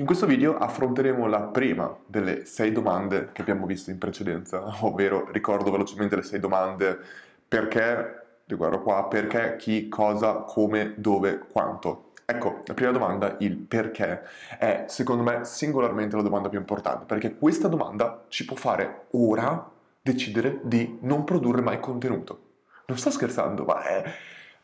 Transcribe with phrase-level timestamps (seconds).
[0.00, 5.30] In questo video affronteremo la prima delle sei domande che abbiamo visto in precedenza, ovvero
[5.30, 6.98] ricordo velocemente le sei domande
[7.46, 12.12] perché, riguardo qua, perché, chi, cosa, come, dove, quanto.
[12.24, 14.22] Ecco, la prima domanda, il perché,
[14.58, 19.70] è secondo me singolarmente la domanda più importante, perché questa domanda ci può fare ora
[20.00, 22.40] decidere di non produrre mai contenuto.
[22.86, 24.12] Non sto scherzando, ma è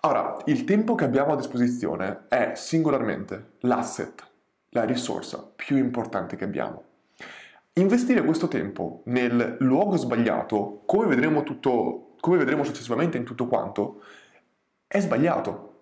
[0.01, 4.25] Ora, il tempo che abbiamo a disposizione è singolarmente l'asset,
[4.77, 6.85] la risorsa più importante che abbiamo.
[7.73, 14.03] Investire questo tempo nel luogo sbagliato, come vedremo, tutto, come vedremo successivamente in tutto quanto,
[14.87, 15.73] è sbagliato.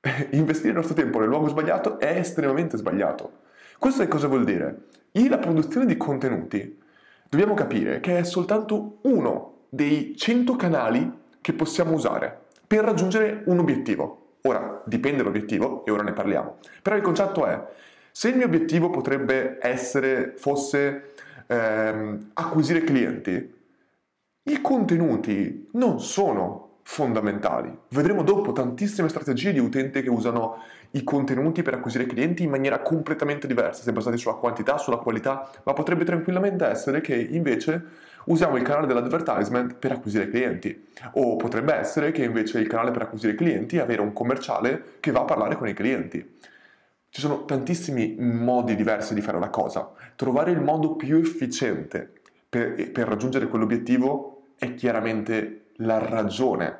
[0.32, 3.40] Investire il nostro tempo nel luogo sbagliato è estremamente sbagliato.
[3.78, 4.86] Questo che cosa vuol dire?
[5.12, 6.80] In la produzione di contenuti
[7.28, 13.58] dobbiamo capire che è soltanto uno dei 100 canali che possiamo usare per raggiungere un
[13.58, 14.36] obiettivo.
[14.42, 16.58] Ora, dipende l'obiettivo e ora ne parliamo.
[16.82, 17.60] Però il concetto è,
[18.12, 21.14] se il mio obiettivo potrebbe essere, fosse
[21.46, 23.60] ehm, acquisire clienti,
[24.44, 27.74] i contenuti non sono fondamentali.
[27.88, 30.58] Vedremo dopo tantissime strategie di utenti che usano
[30.90, 35.48] i contenuti per acquisire clienti in maniera completamente diversa, se basati sulla quantità, sulla qualità,
[35.62, 37.82] ma potrebbe tranquillamente essere che invece
[38.26, 40.86] usiamo il canale dell'advertisement per acquisire clienti.
[41.12, 45.12] O potrebbe essere che invece il canale per acquisire clienti è avere un commerciale che
[45.12, 46.40] va a parlare con i clienti.
[47.14, 49.92] Ci sono tantissimi modi diversi di fare una cosa.
[50.16, 52.10] Trovare il modo più efficiente
[52.48, 56.78] per, per raggiungere quell'obiettivo è chiaramente la ragione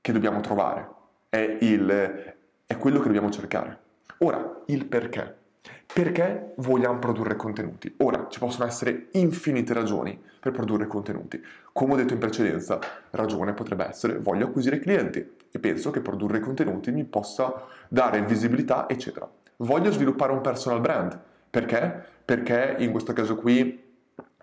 [0.00, 0.88] che dobbiamo trovare,
[1.28, 3.78] è, il, è quello che dobbiamo cercare.
[4.20, 5.36] Ora, il perché.
[5.92, 7.94] Perché vogliamo produrre contenuti?
[7.98, 11.44] Ora, ci possono essere infinite ragioni per produrre contenuti.
[11.74, 12.78] Come ho detto in precedenza,
[13.10, 18.88] ragione potrebbe essere voglio acquisire clienti e penso che produrre contenuti mi possa dare visibilità,
[18.88, 19.30] eccetera.
[19.58, 21.18] Voglio sviluppare un personal brand.
[21.50, 22.04] Perché?
[22.24, 23.82] Perché in questo caso qui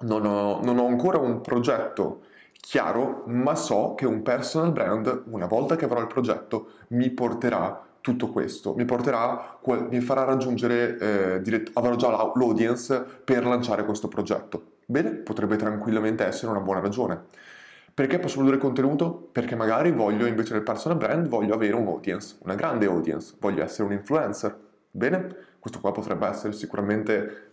[0.01, 2.21] non ho, non ho ancora un progetto
[2.61, 7.85] chiaro, ma so che un personal brand, una volta che avrò il progetto, mi porterà
[8.01, 14.07] tutto questo, mi porterà, mi farà raggiungere, eh, dirett- avrò già l'audience per lanciare questo
[14.07, 14.63] progetto.
[14.85, 17.25] Bene, potrebbe tranquillamente essere una buona ragione.
[17.93, 19.29] Perché posso produrre contenuto?
[19.31, 23.63] Perché magari voglio, invece del personal brand, voglio avere un audience, una grande audience, voglio
[23.63, 24.57] essere un influencer.
[24.91, 27.49] Bene, questo qua potrebbe essere sicuramente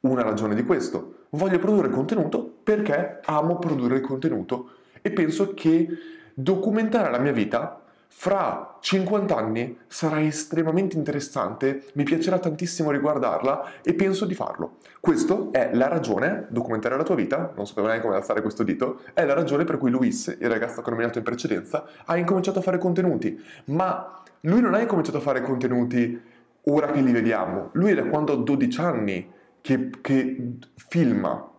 [0.00, 1.26] una ragione di questo.
[1.30, 5.88] Voglio produrre contenuto perché amo produrre contenuto e penso che
[6.34, 7.80] documentare la mia vita
[8.16, 14.76] fra 50 anni sarà estremamente interessante, mi piacerà tantissimo riguardarla e penso di farlo.
[15.00, 19.00] Questa è la ragione, documentare la tua vita, non sapevo neanche come alzare questo dito,
[19.14, 22.60] è la ragione per cui Luis, il ragazzo che ho nominato in precedenza, ha incominciato
[22.60, 23.38] a fare contenuti.
[23.66, 26.32] Ma lui non ha incominciato a fare contenuti
[26.64, 29.30] ora che li vediamo, lui è da quando ha 12 anni
[29.60, 31.50] che, che filma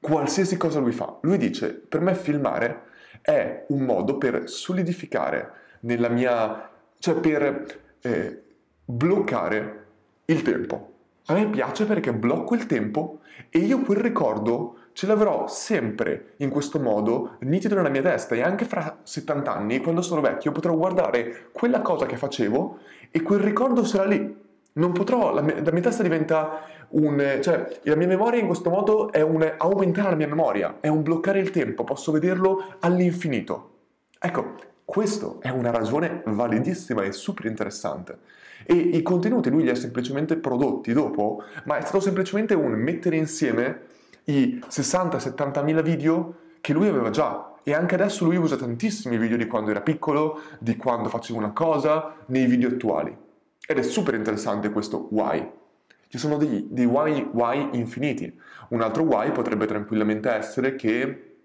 [0.00, 1.18] qualsiasi cosa lui fa.
[1.22, 2.82] Lui dice, per me filmare
[3.20, 6.70] è un modo per solidificare nella mia...
[6.98, 8.42] cioè per eh,
[8.84, 9.86] bloccare
[10.26, 10.92] il tempo.
[11.26, 13.20] A me piace perché blocco il tempo
[13.50, 18.42] e io quel ricordo ce l'avrò sempre in questo modo nitido nella mia testa e
[18.42, 22.78] anche fra 70 anni, quando sono vecchio, potrò guardare quella cosa che facevo
[23.12, 24.36] e quel ricordo sarà lì.
[24.72, 27.38] Non potrò, la mia, la mia testa diventa un...
[27.40, 31.04] cioè la mia memoria in questo modo è un aumentare la mia memoria, è un
[31.04, 33.74] bloccare il tempo, posso vederlo all'infinito.
[34.18, 34.54] Ecco,
[34.84, 38.18] questa è una ragione validissima e super interessante.
[38.66, 43.14] E i contenuti lui li ha semplicemente prodotti dopo, ma è stato semplicemente un mettere
[43.14, 43.94] insieme
[44.28, 47.54] i 60-70 mila video che lui aveva già.
[47.62, 51.52] E anche adesso lui usa tantissimi video di quando era piccolo, di quando faceva una
[51.52, 53.14] cosa, nei video attuali.
[53.66, 55.46] Ed è super interessante questo why.
[56.08, 58.38] Ci sono dei, dei why, why infiniti.
[58.68, 61.36] Un altro why potrebbe tranquillamente essere che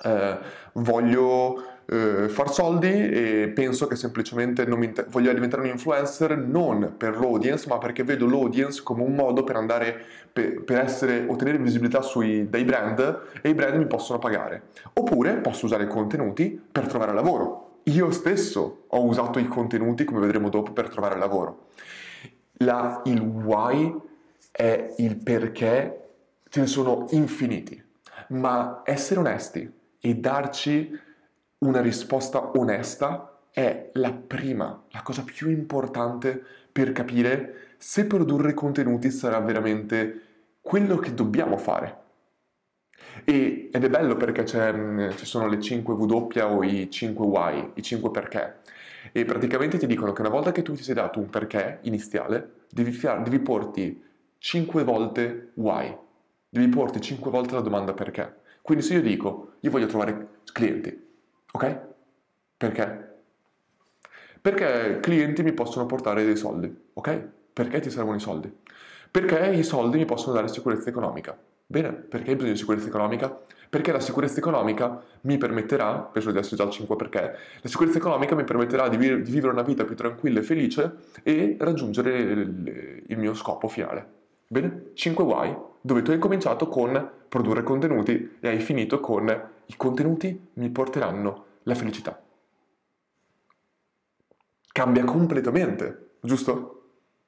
[0.00, 0.38] eh,
[0.74, 7.18] voglio eh, far soldi e penso che semplicemente inter- voglio diventare un influencer non per
[7.18, 12.02] l'audience ma perché vedo l'audience come un modo per andare per, per essere, ottenere visibilità
[12.02, 14.62] sui, dai brand e i brand mi possono pagare.
[14.94, 17.80] Oppure posso usare i contenuti per trovare lavoro.
[17.84, 21.66] Io stesso ho usato i contenuti come vedremo dopo per trovare lavoro.
[22.58, 23.94] La, il why
[24.50, 25.98] è il perché
[26.48, 27.90] ce ne sono infiniti
[28.32, 29.70] ma essere onesti
[30.00, 30.98] e darci
[31.62, 36.42] una risposta onesta è la prima, la cosa più importante
[36.72, 40.20] per capire se produrre contenuti sarà veramente
[40.60, 42.00] quello che dobbiamo fare.
[43.24, 47.70] E, ed è bello perché mm, ci sono le 5 W o i 5 why,
[47.74, 48.60] i 5 perché.
[49.12, 52.66] E praticamente ti dicono che una volta che tu ti sei dato un perché iniziale,
[52.70, 54.02] devi, devi porti
[54.38, 55.96] 5 volte why.
[56.48, 58.40] Devi porti 5 volte la domanda perché.
[58.62, 61.11] Quindi se io dico, io voglio trovare clienti,
[61.52, 61.80] ok?
[62.56, 63.10] Perché?
[64.40, 67.28] Perché clienti mi possono portare dei soldi, ok?
[67.52, 68.52] Perché ti servono i soldi?
[69.10, 71.38] Perché i soldi mi possono dare sicurezza economica.
[71.64, 73.40] Bene, perché hai bisogno di sicurezza economica?
[73.70, 77.20] Perché la sicurezza economica mi permetterà, penso di essere già al 5 perché,
[77.60, 80.96] la sicurezza economica mi permetterà di, vi- di vivere una vita più tranquilla e felice
[81.22, 84.06] e raggiungere il, il mio scopo finale.
[84.48, 84.90] Bene?
[84.92, 89.24] 5 why, dove tu hai cominciato con produrre contenuti e hai finito con
[89.72, 92.20] i contenuti mi porteranno la felicità.
[94.70, 96.78] Cambia completamente, giusto?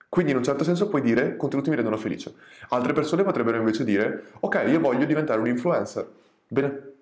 [0.08, 2.34] Quindi in un certo senso puoi dire contenuti mi rendono felice.
[2.68, 6.08] Altre persone potrebbero invece dire ok, io voglio diventare un influencer.
[6.46, 6.92] Bene.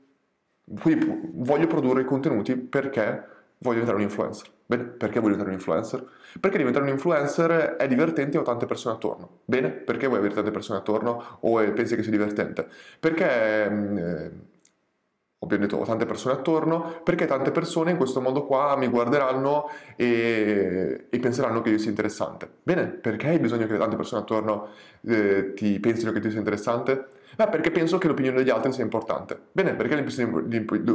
[0.80, 3.26] Quindi voglio produrre contenuti perché
[3.58, 4.48] voglio diventare un influencer.
[4.64, 6.06] Bene, perché voglio diventare un influencer?
[6.40, 9.40] Perché diventare un influencer è divertente e ho tante persone attorno.
[9.44, 12.66] Bene, perché vuoi avere tante persone attorno o pensi che sia divertente?
[12.98, 14.30] Perché mm, eh,
[15.54, 21.19] ho tante persone attorno, perché tante persone in questo modo qua mi guarderanno e, e
[21.19, 22.49] penseranno che io sia interessante.
[22.62, 24.69] Bene, perché hai bisogno che tante persone attorno
[25.06, 27.06] eh, ti pensino che tu sia interessante?
[27.37, 29.38] Beh, perché penso che l'opinione degli altri sia importante.
[29.52, 30.02] Bene, perché,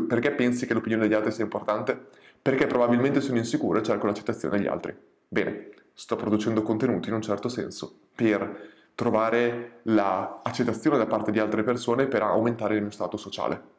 [0.08, 2.00] perché pensi che l'opinione degli altri sia importante?
[2.42, 4.96] Perché probabilmente sono insicuro e cerco l'accettazione degli altri.
[5.28, 11.64] Bene, sto producendo contenuti in un certo senso per trovare l'accettazione da parte di altre
[11.64, 13.76] persone per aumentare il mio stato sociale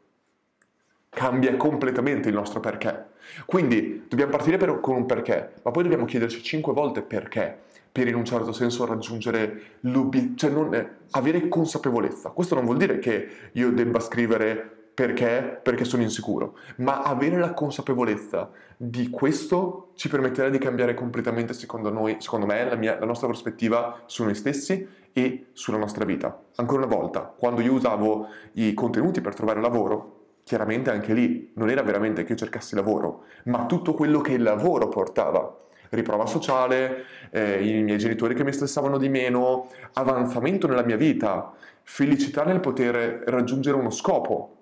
[1.10, 3.06] cambia completamente il nostro perché.
[3.46, 7.56] Quindi dobbiamo partire per, con un perché, ma poi dobbiamo chiederci cinque volte perché,
[7.90, 12.30] per in un certo senso raggiungere l'obiettivo, cioè non, eh, avere consapevolezza.
[12.30, 15.60] Questo non vuol dire che io debba scrivere perché?
[15.62, 21.90] Perché sono insicuro, ma avere la consapevolezza di questo ci permetterà di cambiare completamente, secondo
[21.90, 26.42] noi, secondo me, la, mia, la nostra prospettiva su noi stessi e sulla nostra vita.
[26.56, 30.17] Ancora una volta, quando io usavo i contenuti per trovare lavoro,
[30.48, 34.42] chiaramente anche lì non era veramente che io cercassi lavoro, ma tutto quello che il
[34.42, 35.54] lavoro portava.
[35.90, 41.52] Riprova sociale, eh, i miei genitori che mi stressavano di meno, avanzamento nella mia vita,
[41.82, 44.54] felicità nel poter raggiungere uno scopo.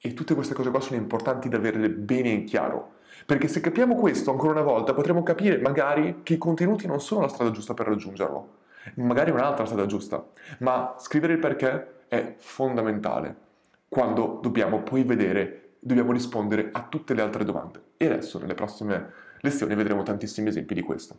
[0.00, 2.94] E tutte queste cose qua sono importanti da averle bene in chiaro.
[3.24, 7.20] Perché se capiamo questo ancora una volta potremo capire magari che i contenuti non sono
[7.20, 8.56] la strada giusta per raggiungerlo.
[8.96, 10.24] Magari un'altra strada giusta.
[10.58, 13.46] Ma scrivere il perché è fondamentale
[13.88, 17.82] quando dobbiamo poi vedere, dobbiamo rispondere a tutte le altre domande.
[17.96, 21.18] E adesso nelle prossime lezioni vedremo tantissimi esempi di questo.